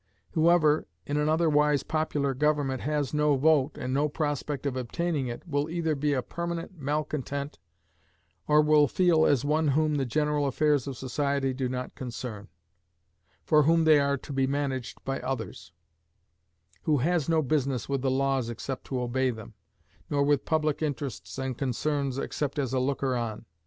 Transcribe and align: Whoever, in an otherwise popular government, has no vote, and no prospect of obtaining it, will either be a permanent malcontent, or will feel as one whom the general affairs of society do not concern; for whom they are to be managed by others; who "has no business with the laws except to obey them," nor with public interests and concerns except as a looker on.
Whoever, 0.31 0.87
in 1.05 1.17
an 1.17 1.29
otherwise 1.29 1.83
popular 1.83 2.33
government, 2.33 2.81
has 2.81 3.13
no 3.13 3.35
vote, 3.37 3.77
and 3.77 3.93
no 3.93 4.09
prospect 4.09 4.65
of 4.65 4.75
obtaining 4.75 5.27
it, 5.27 5.47
will 5.47 5.69
either 5.69 5.93
be 5.93 6.13
a 6.13 6.23
permanent 6.23 6.75
malcontent, 6.75 7.59
or 8.47 8.63
will 8.63 8.87
feel 8.87 9.27
as 9.27 9.45
one 9.45 9.67
whom 9.67 9.97
the 9.97 10.05
general 10.07 10.47
affairs 10.47 10.87
of 10.87 10.97
society 10.97 11.53
do 11.53 11.69
not 11.69 11.93
concern; 11.93 12.47
for 13.45 13.61
whom 13.61 13.83
they 13.83 13.99
are 13.99 14.17
to 14.17 14.33
be 14.33 14.47
managed 14.47 15.03
by 15.05 15.19
others; 15.19 15.71
who 16.85 16.97
"has 16.97 17.29
no 17.29 17.43
business 17.43 17.87
with 17.87 18.01
the 18.01 18.09
laws 18.09 18.49
except 18.49 18.85
to 18.85 18.99
obey 18.99 19.29
them," 19.29 19.53
nor 20.09 20.23
with 20.23 20.45
public 20.45 20.81
interests 20.81 21.37
and 21.37 21.59
concerns 21.59 22.17
except 22.17 22.57
as 22.57 22.73
a 22.73 22.79
looker 22.79 23.15
on. 23.15 23.45